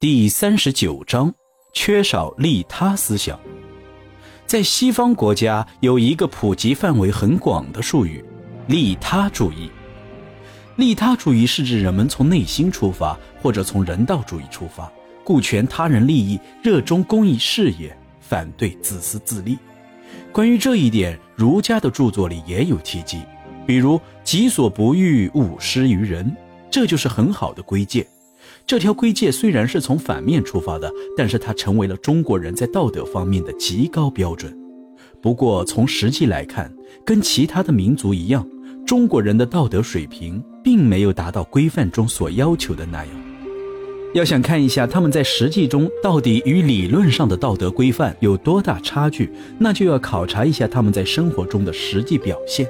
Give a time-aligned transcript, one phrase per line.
[0.00, 1.30] 第三十九章：
[1.74, 3.38] 缺少利他思想。
[4.46, 8.24] 在西方国家有一个普及范围很广的术语——
[8.66, 9.70] 利他主义。
[10.76, 14.90] 利他主义是指人们从内心出发，或者从人道主义出发，
[15.22, 19.58] 顾全他人利益，热衷公益事业，反对自私自利。
[20.32, 23.20] 关于这一点，儒家的著作里也有提及，
[23.66, 26.34] 比如“己所不欲，勿施于人”，
[26.72, 28.06] 这就是很好的规戒。
[28.70, 34.56] 这条规戒虽然是从反面出发的，但是它成为了中国人在道德方面的极高标准。
[35.20, 36.72] 不过从实际来看，
[37.04, 38.48] 跟其他的民族一样，
[38.86, 43.08] 中国人的道德水平并没有达到规范中所要求的那样。
[44.14, 52.68] 要想看一下他们在实际中到底与理论上的道德规范有多大差距，那就要考察一下他们在生活中的实际表现。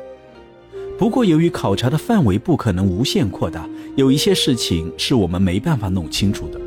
[1.00, 6.60] 不过，由于考察的范围不可能无限扩大，有一些事情是我们没办法弄清楚的，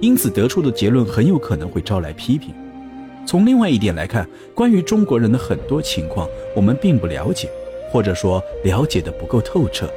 [0.00, 2.54] 因此得出的结论很有可能会招来批评。
[3.26, 7.50] 从另外一点来看，关于中国人的很多情况，我们并不了解，
[7.92, 9.92] 或者说了解的不够透彻，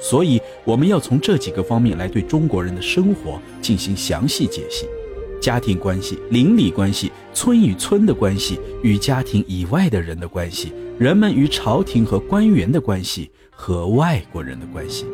[0.00, 4.86] 所以我们要从这几个方面来对中国人的生活进行详细解析：
[5.44, 10.72] 家庭关系、邻里关系、村与村的关系、与家庭以外的人的关系。
[10.98, 15.04] 人们与朝廷和官员的关系和外国人的关系，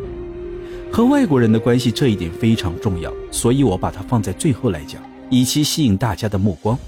[0.93, 6.79] 和外国人的关系这一点非常重要，所以我把它放在最后来讲，以期吸引大家的目光。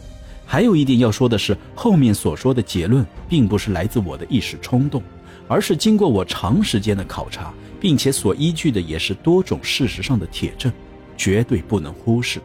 [0.47, 5.03] 还有一点要说的是，后面所说的结论并不是来自我的一时冲动，
[5.49, 10.73] 而是经过我长时间的考察，并且所依据的也是多种事实上的铁证，
[11.17, 12.41] 绝对不能忽视。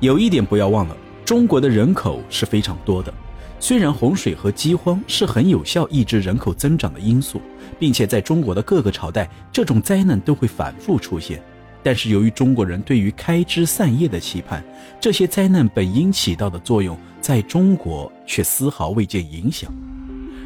[0.00, 3.12] 有一点不要忘了，中国的人口是非常多的。
[3.60, 7.40] 虽然洪水和饥荒是很有效抑制人口增长的因素，
[7.78, 11.42] 并且在中国的各个朝代，这种灾难都会反复出现，
[11.82, 14.62] 但是由于中国人对于开枝散叶的期盼，
[15.00, 19.72] 这些灾难本应起到的作用，在中国却丝毫未见影响。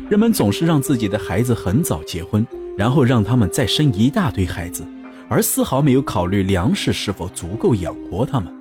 [0.08, 4.86] 人们总是让自己的孩子很早结婚，然后让他们再生一大堆孩子，
[5.28, 8.57] 而丝毫没有考虑粮食是否足够养活他们。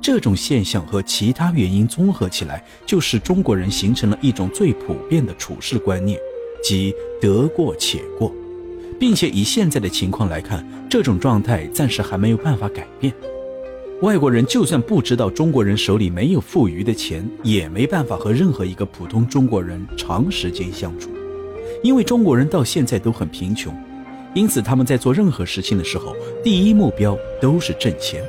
[0.00, 6.18] 这种现象和其他原因综合起来，就使中国人形成了一种最普遍的处事观念，
[6.62, 8.32] 即得过且过，
[9.00, 13.12] 并且以现在的情况来看，这种状态暂时还没有办法改变。
[14.02, 21.10] 外国人就算不知道中国人手里没有富余的钱，也没办法和任何一个普通中国人长时间相处，
[21.82, 23.74] 因为中国人到现在都很贫穷，
[24.34, 26.14] 因此他们在做任何事情的时候，
[26.44, 28.22] 第一目标都是挣钱。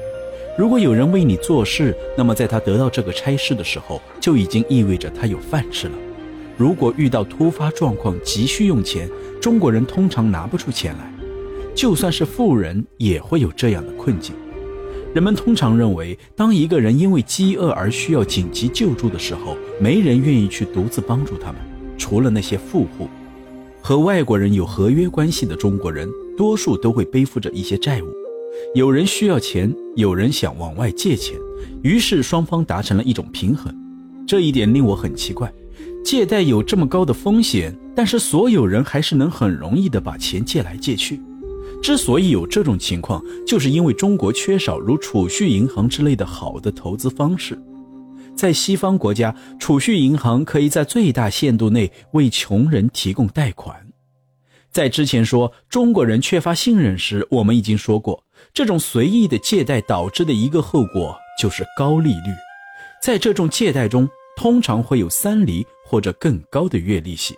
[0.58, 5.94] 如果有人为你做事，那么在他得到这个差事的时候，就已经意味着他有饭吃了。
[6.58, 9.08] 如果遇到突发状况急需用钱，
[9.40, 11.14] 中国人通常拿不出钱来，
[11.76, 14.34] 就算是富人也会有这样的困境。
[15.14, 21.62] 人们通常认为，当一个人因为饥饿而需要紧急救助的时候，没人愿意去独自帮助他们，
[22.00, 23.08] 除了那些富户。
[23.80, 28.27] 和外国人有合约关系的中国人，多数都会背负着一些债务。
[28.76, 31.36] 有人需要钱，有人想往外借钱，
[31.84, 33.74] 于是双方达成了一种平衡。
[34.28, 35.52] 这一点令我很奇怪，
[36.04, 41.22] 借贷有这么高的风险，但是所有人还是能很容易的把钱借来借去。
[41.82, 47.58] 之所以有这种情况，就是因为中国缺少如储蓄银行之类的好的投资方式。
[48.36, 53.87] 在西方国家，储蓄银行可以在最大限度内为穷人提供贷款。
[54.72, 58.24] 在之前说中国人缺乏信任时，我们已经说过，
[58.54, 62.32] 这种随意的借贷导致的一个后果就是高利率。
[63.02, 67.36] 在这种借贷中，通常会有三厘或者更高的月利息，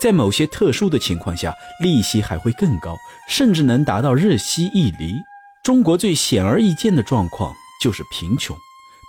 [0.00, 2.96] 在某些特殊的情况下，利息还会更高，
[3.28, 5.14] 甚至能达到日息一厘。
[5.62, 8.56] 中国最显而易见的状况就是贫穷，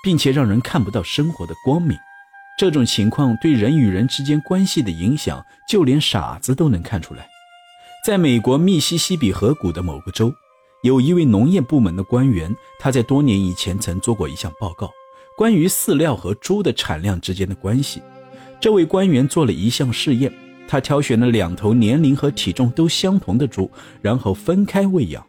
[0.03, 1.97] 并且让人看不到生活的光明。
[2.59, 7.27] 这种情况对人与人之间关系的影响，就连傻子都能看出来。
[8.03, 10.29] 在美国密西西比河谷的某个州，
[10.81, 14.91] 有一位农业部门的官员，他在多年以前曾做过一项报告，
[15.37, 18.01] 关于饲料和猪的产量之间的关系。
[18.59, 20.29] 这位官员做了一项试验，
[20.67, 23.71] 他挑选了两头年龄和体重都相同的猪，
[24.01, 25.25] 然后分开喂养，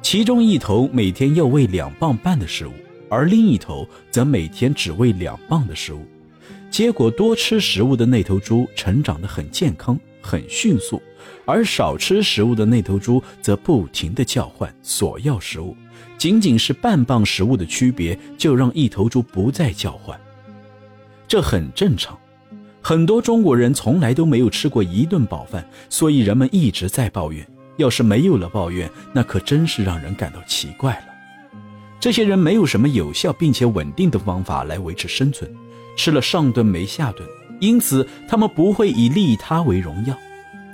[0.00, 2.72] 其中一头每天要喂两磅半的食物，
[3.10, 6.06] 而另一头则每天只喂两磅的食物。
[6.70, 9.98] 结果，多吃食物的那头猪成长得很健康。
[10.24, 11.02] 很迅速，
[11.44, 15.76] 而少吃食物的那头猪则不停地叫唤，索要食物。
[16.18, 20.18] 仅仅是半磅食物的区别，就让一头猪不再叫唤。
[21.26, 22.18] 这很正常。
[22.80, 27.46] 很多中国人从来都没有吃过一顿饱饭，所以人们一直在抱怨。
[27.76, 31.06] 要是没有了抱怨，那可真是让人感到奇怪了。
[31.98, 35.50] 这些人没有什么有效并且稳定的方法来维持生存，
[35.96, 37.26] 吃了上顿没下顿，
[37.60, 40.14] 因此他们不会以利他为荣耀。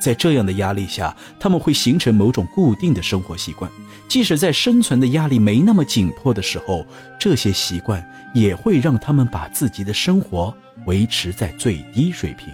[0.00, 3.70] 在这样的压力下，他们会形成某种固定的生活习惯，
[4.08, 6.86] 即使在生存的压力没那么紧迫的时候，
[7.18, 8.04] 这些习惯
[8.34, 10.54] 也会让他们把自己的生活
[10.86, 12.48] 维持在最低水平。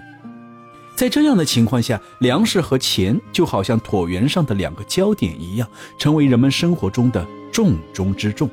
[0.96, 5.68] 在这样的情况下，粮食和钱就好像椭圆上的两个焦点一样，
[5.98, 8.48] 成为人们生活中的重中之重。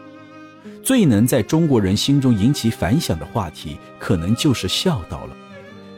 [0.84, 5.36] 最能在中国人心中引起反响的话题，可能就是孝道了。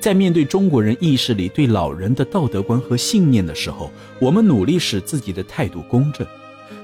[0.03, 3.89] 在面对中国人意识里对老人的道德观和信念的时候，
[4.19, 6.27] 我们努力使自己的态度公正。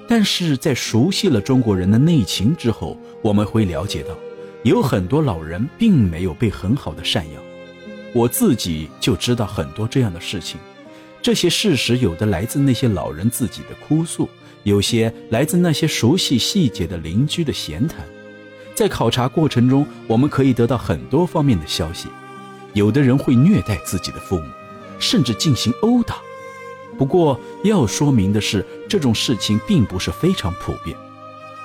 [0.07, 4.17] 但是在熟悉了中国人的内情之后，我们会了解到，
[4.63, 7.43] 有很多老人并没有被很好的赡养。
[8.13, 10.57] 我自己就知道很多这样的事情。
[11.21, 14.29] 这些事实有的来自那些老人自己的哭诉，
[14.63, 17.99] 有些来自那些熟悉细节的邻居的闲谈。
[18.73, 22.07] 在考察过程中，我们可以得到很多方面的消息。
[22.73, 24.45] 有的人会虐待自己的父母，
[24.99, 26.15] 甚至进行殴打。
[26.97, 30.95] 不过要说明的是，这种事情并不是非常普遍。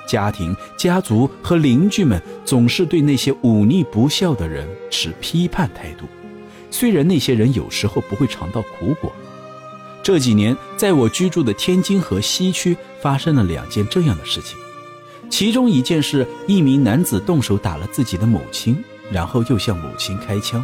[0.07, 6.05] 家庭、家族和邻居们总是对那些忤逆不孝的人持批判态度，
[6.69, 9.11] 虽然那些人有时候不会尝到苦果。
[10.03, 14.55] 这几年，在我居住的天津河西区发生了两件这样的事情。
[15.27, 18.77] 其中一件是一名男子动手打了自己的母亲，
[19.11, 20.63] 然后又向母亲开枪。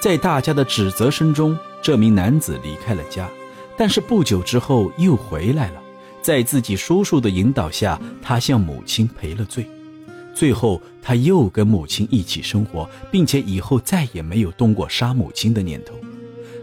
[0.00, 3.28] 在大家的指责声中，这名男子离开了家，
[3.76, 5.82] 但是不久之后又回来了。
[6.22, 9.68] 在自己叔叔的引导下，他向母亲赔了罪。
[10.34, 15.94] 最后，他又跟母亲一起生活，并且以后再也没有动过杀母亲的念头。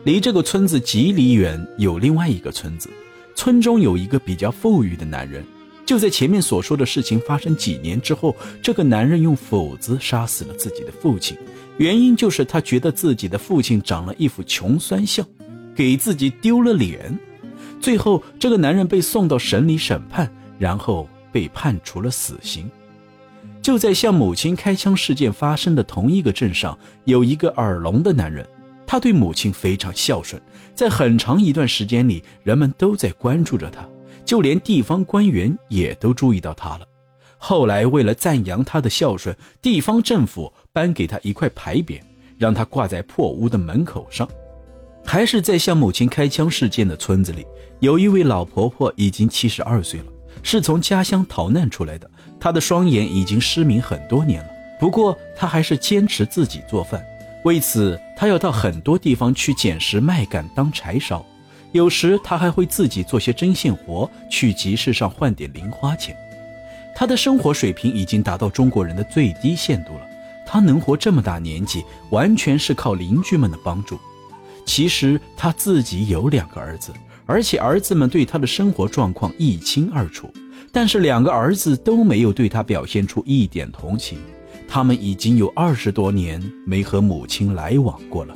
[0.06, 2.90] 离这个村子几里远有另外一个村子，
[3.36, 5.44] 村中有一个比较富裕的男人。
[5.86, 11.38] 就在前面所说的事情发生几年之后，这个男人用斧子杀死了自己的父亲。
[11.78, 15.26] 原因就是他觉得自己的父亲长了一副穷酸相，
[15.76, 17.18] 给自己丢了脸。
[17.80, 22.70] 最后，这个男人被送到省里审判，然后被判处了死刑。
[23.62, 28.48] 就在向母亲开枪事件发生的同一个镇上，有一个耳聋的男人，
[28.88, 30.42] 他对母亲非常孝顺，
[30.74, 33.88] 在很长一段时间里，人们都在关注着他，
[34.26, 36.88] 就连地方官员也都注意到他了。
[37.38, 42.02] 后来，为了赞扬他的孝顺，地方政府颁给他一块牌匾，
[42.38, 44.28] 让他挂在破屋的门口上。
[45.06, 47.46] 还是在向母亲开枪事件的村子里，
[47.80, 50.08] 有一位老婆婆已经七十二岁了，
[50.42, 52.10] 是从家乡逃难出来的。
[52.40, 54.50] 她的双眼已经失明很多年了，
[54.80, 57.06] 不过她还是坚持自己做饭。
[57.44, 61.24] 为此，她要到很多地方去捡拾麦秆当柴烧，
[61.76, 66.16] 有时他还会自己做些针线活，去集市上换点零花钱。
[66.96, 70.08] 他的生活水平已经达到中国人的最低限度了。
[70.48, 74.00] 他能活这么大年纪，完全是靠邻居们的帮助。
[74.66, 76.94] 其实他自己有两个儿子，
[77.26, 80.32] 而且儿子们对他的生活状况一清二楚。
[80.72, 84.18] 但是两个儿子都没有对他表现出一点同情。
[84.66, 88.34] 他们已经有二十多年没和母亲来往过了。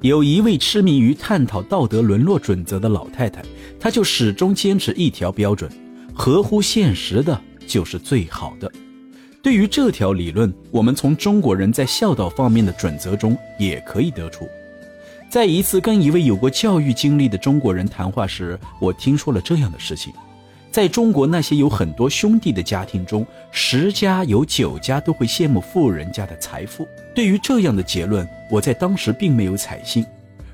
[0.00, 3.42] 有一位痴迷于探讨道德沦落准则的老太太，
[3.80, 5.68] 她就始终坚持一条标准。
[6.14, 8.70] 合乎现实的就是最好的。
[9.42, 14.48] 对于这条理论，我们从中国人在孝道方面的准则中也可以得出。
[15.28, 20.12] 在一次跟一位有过教育经历的中国人谈话时，我听说了这样的事情：
[20.70, 26.86] 在中国那些有很多兄弟的家庭中，十家有九家都会羡慕富人家的财富。
[27.14, 30.04] 对于这样的结论，我在当时并没有采信。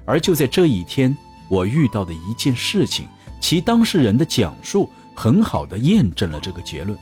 [0.04, 1.16] 而就在这一天，
[1.48, 3.06] 我遇到的一件事情，
[3.40, 4.88] 其当事人的讲述。
[5.16, 6.98] 很好的验证了这个结论。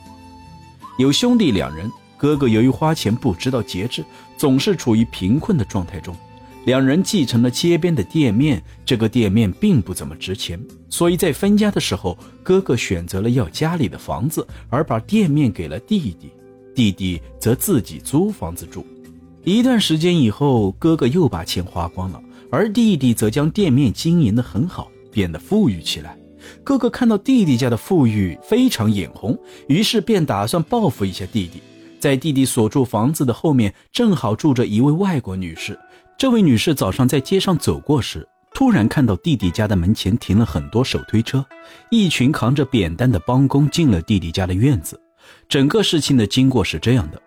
[0.99, 4.05] 有兄弟两人，哥哥由于花钱不知道节制，
[4.37, 6.15] 总是处于贫困的状态中。
[6.65, 10.57] 两人继承了街边的店面，这个店面并不怎么值钱，
[10.89, 16.31] 所以在分家的时候，哥哥选择了要家里的房子，而把店面给了弟弟，
[16.73, 18.85] 弟弟则自己租房子住。
[19.43, 26.17] 一段时间以后，哥哥又把钱花光了，而弟弟则将店面经营得很好，变得富裕起来。
[26.63, 31.61] 哥哥看到弟弟家的富裕，非常眼红，于是便打算报复一下弟弟。
[31.99, 35.77] 在弟弟所住房子的后面，正好住着一位外国女士。
[36.17, 41.45] 这位女士早上在街上走过时，突然看到弟弟家的门前停了很多手推车，
[41.89, 44.99] 一群扛着扁担的帮工进了弟弟家的院子。
[45.49, 47.21] 整个事情的经过是这样的：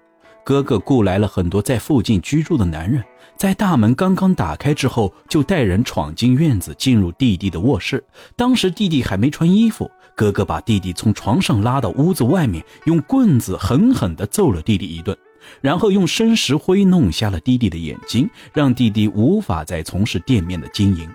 [0.45, 3.05] 哥哥雇来了很多在附近居住的男人，
[3.37, 8.03] 在大门刚刚打开之后，就带人闯进院子，进入弟弟的卧室。
[8.35, 15.17] 当时弟弟还没穿衣服，哥哥把弟弟从床上拉到屋子外面，用棍子狠狠地揍了弟弟一顿，
[15.61, 21.09] 然后用生石灰弄瞎了弟弟的眼睛，让弟弟无法再从事店面的经营。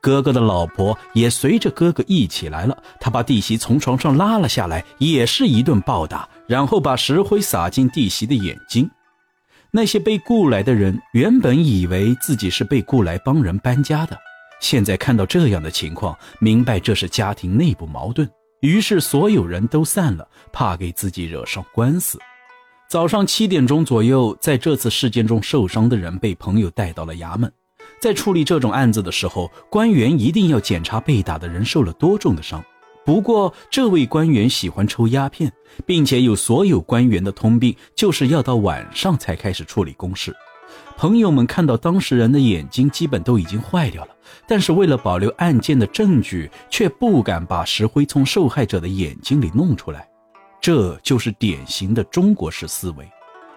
[0.00, 6.28] 哥哥的老婆也随着哥哥一起来了，他把弟媳从床上拉了下来，也是一顿暴打。
[6.46, 8.88] 然后把石灰撒进弟媳的眼睛。
[9.72, 14.16] 那些被雇来的人原本以为自己是被雇来帮人搬家的，
[14.60, 18.30] 现在看到这样的情况，明白这是家庭内部矛盾，
[18.60, 22.16] 于是所有人都散了，怕给自己惹上官司。
[22.88, 27.52] 早上七点钟左右，在这次事件中受伤的人被朋友带到了衙门。
[28.00, 32.64] 在处理这种案子的时候，官员一定要检查被打的人受了多重的伤。
[33.04, 35.52] 不过，这位官员喜欢抽鸦片，
[35.84, 40.32] 并且有所有官员的通病，就是要到晚上才开始处理公事。
[40.96, 44.10] 朋友们看到当事人的眼睛基本都已经坏掉了，
[44.46, 50.08] 但是为了保留案件的证据，却不敢把石灰从受害者的眼睛里弄出来。
[50.66, 53.08] 这就是典型的中国式思维。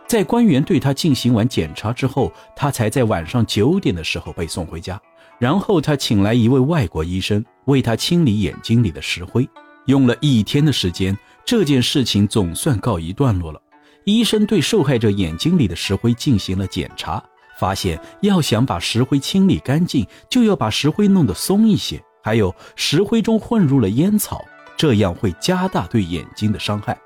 [0.07, 5.01] 在官员对他进行完检查之后，他才在晚上九点的时候被送回家。
[5.39, 9.49] 然后他请来一位外国医生为他清理眼睛里的石灰，
[9.87, 13.59] 用了一天的时间，这件事情总算告一段落了。
[14.05, 17.19] 医生对受害者眼睛里的石灰进行了检查，
[17.57, 24.45] 发现要想把石灰清理干净，就要把石灰弄得松一些，还有石灰中混入了烟草，
[24.79, 26.97] 这样会加大对眼睛的伤害。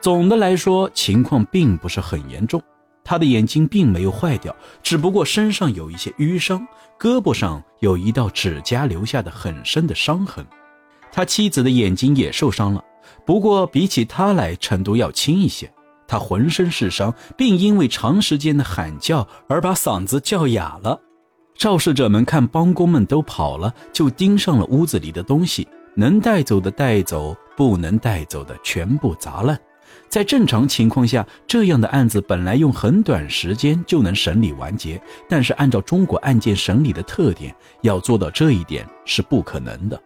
[0.00, 2.62] 总的来说，情况并不是很严重。
[3.02, 6.64] 他的眼睛并没有坏掉，只不过身上有一些淤伤，
[6.96, 10.46] 胳膊上有一道指甲留下的很深的伤痕。
[11.10, 12.84] 他妻子的眼睛也受伤了，
[13.26, 15.68] 不过比起他来，程度要轻一些。
[16.06, 21.00] 他浑身是伤，并因为长时间的喊叫而把嗓子叫哑了。
[21.56, 25.66] 肇事者们看帮工们都跑了，就盯上了屋子里的东西，
[25.98, 29.58] 能带走的带走，不能带走的全部砸烂。
[30.08, 37.52] 在正常情况下，这样的案子本来用很短时间就能审理完结，但是按照中国案件审理的特点，
[37.82, 40.00] 要做到这一点是不可能的。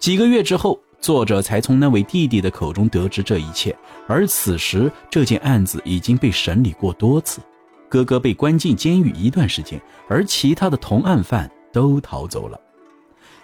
[0.00, 3.76] 几个月之后，作者才从那位弟弟的口中得知这一切，
[4.08, 7.40] 而此时这件案子已经被审理过多次，
[7.88, 12.60] 哥哥被关进监狱一段时间，而其他的同案犯都逃走了。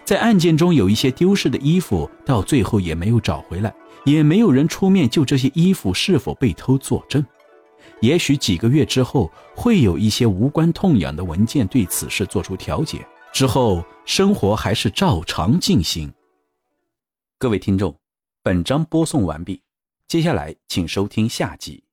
[0.09, 3.71] 在案件中有一些丢失的衣服，到最后也没有找回来。
[4.05, 7.23] 也没有人出面就这些衣服是否被偷作证。
[8.01, 16.11] 也许几个月之后，会有一些无关痛痒的文件对此事做出调解，之后生活还是照常进行。
[17.37, 17.95] 各位听众，
[18.41, 19.61] 本章播送完毕，
[20.07, 21.83] 接下来请收听下集。